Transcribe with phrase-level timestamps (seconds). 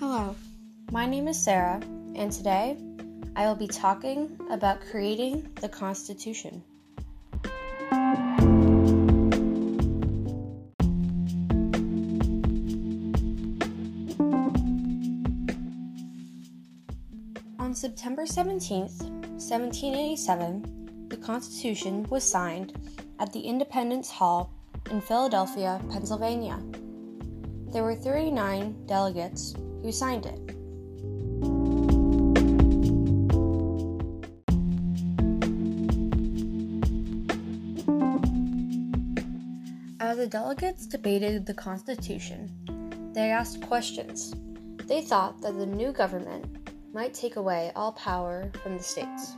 [0.00, 0.34] Hello,
[0.92, 1.78] my name is Sarah,
[2.14, 2.78] and today
[3.36, 6.64] I will be talking about creating the Constitution.
[17.58, 19.02] On September 17th,
[19.36, 22.72] 1787, the Constitution was signed
[23.18, 24.50] at the Independence Hall
[24.90, 26.58] in Philadelphia, Pennsylvania.
[27.72, 30.40] There were 39 delegates who signed it.
[40.00, 42.50] As the delegates debated the Constitution,
[43.14, 44.34] they asked questions.
[44.86, 46.46] They thought that the new government
[46.92, 49.36] might take away all power from the states.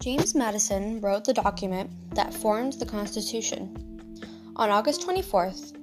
[0.00, 3.76] James Madison wrote the document that formed the Constitution.
[4.56, 5.76] On August 24th,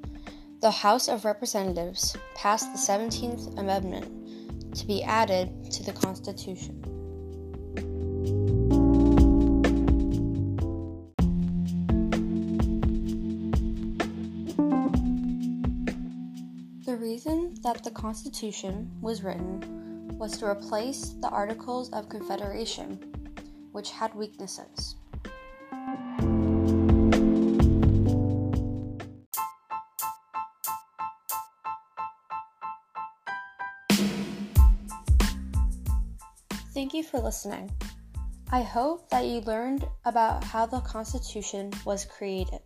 [0.59, 6.81] the House of Representatives passed the 17th Amendment to be added to the Constitution.
[16.87, 22.97] The reason that the Constitution was written was to replace the Articles of Confederation,
[23.77, 24.95] which had weaknesses.
[36.73, 37.69] Thank you for listening.
[38.51, 42.61] I hope that you learned about how the Constitution was created.